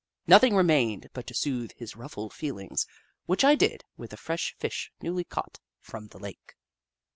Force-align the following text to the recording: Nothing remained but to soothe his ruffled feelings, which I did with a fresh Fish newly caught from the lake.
Nothing 0.25 0.55
remained 0.55 1.11
but 1.13 1.27
to 1.27 1.35
soothe 1.35 1.73
his 1.73 1.95
ruffled 1.95 2.33
feelings, 2.33 2.87
which 3.27 3.43
I 3.43 3.53
did 3.53 3.83
with 3.97 4.11
a 4.13 4.17
fresh 4.17 4.55
Fish 4.57 4.91
newly 4.99 5.23
caught 5.23 5.59
from 5.79 6.07
the 6.07 6.17
lake. 6.17 6.55